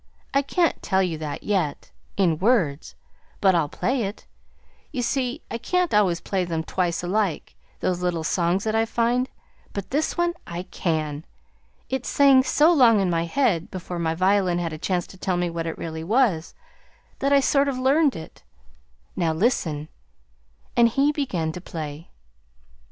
[0.33, 2.95] "I can't tell you that yet in words;
[3.39, 4.25] but I'll play it.
[4.91, 9.29] You see, I can't always play them twice alike, those little songs that I find,
[9.73, 11.23] but this one I can.
[11.87, 15.37] It sang so long in my head, before my violin had a chance to tell
[15.37, 16.55] me what it really was,
[17.19, 18.41] that I sort of learned it.
[19.15, 19.87] Now, listen!"
[20.75, 22.09] And he began to play.